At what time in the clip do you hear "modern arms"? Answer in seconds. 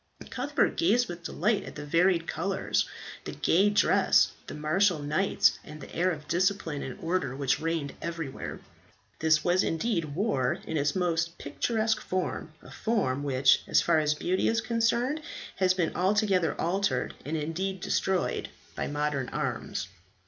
18.87-19.87